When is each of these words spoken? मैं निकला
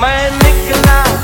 मैं 0.00 0.30
निकला 0.42 1.23